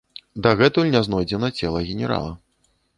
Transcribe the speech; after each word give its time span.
Дагэтуль 0.47 0.89
не 0.97 1.03
знойдзена 1.09 1.53
цела 1.59 1.85
генерала. 1.93 2.37